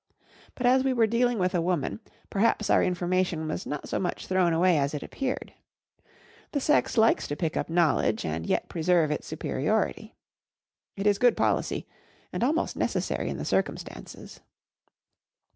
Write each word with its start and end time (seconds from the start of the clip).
But 0.55 0.65
as 0.65 0.83
we 0.83 0.93
were 0.93 1.05
dealing 1.05 1.37
with 1.37 1.53
a 1.53 1.61
woman, 1.61 1.99
perhaps 2.31 2.71
our 2.71 2.83
information 2.83 3.47
was 3.47 3.67
not 3.67 3.87
so 3.87 3.99
much 3.99 4.25
thrown 4.25 4.51
away 4.51 4.79
as 4.79 4.95
it 4.95 5.03
appeared. 5.03 5.53
The 6.53 6.59
sex 6.59 6.97
likes 6.97 7.27
to 7.27 7.35
pick 7.35 7.55
up 7.55 7.69
knowledge 7.69 8.25
and 8.25 8.43
yet 8.47 8.67
preserve 8.67 9.11
its 9.11 9.27
superiority. 9.27 10.15
It 10.97 11.05
is 11.05 11.19
good 11.19 11.37
policy, 11.37 11.87
and 12.33 12.43
almost 12.43 12.75
necessary 12.75 13.29
in 13.29 13.37
the 13.37 13.45
circumstances. 13.45 14.39